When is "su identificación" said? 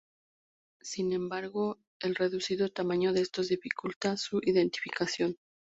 4.17-5.37